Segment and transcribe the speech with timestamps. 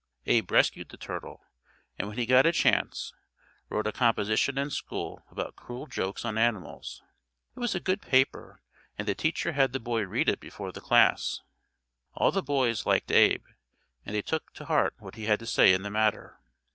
[0.25, 1.43] Abe rescued the turtle,
[1.95, 3.13] and when he got a chance
[3.69, 7.03] wrote a composition in school about cruel jokes on animals.
[7.55, 8.63] It was a good paper,
[8.97, 11.41] and the teacher had the boy read it before the class.
[12.15, 13.43] All the boys liked Abe,
[14.03, 16.39] and they took to heart what he had to say in the matter.